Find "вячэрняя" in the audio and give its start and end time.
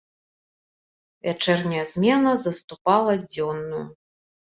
1.27-1.83